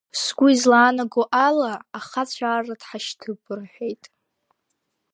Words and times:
Сгәы 0.21 0.47
излаанаго 0.53 1.23
ала, 1.47 1.71
ахацәа 1.97 2.45
арра 2.55 2.75
дҳашьҭып,— 2.81 3.39
рҳәеит. 3.59 4.03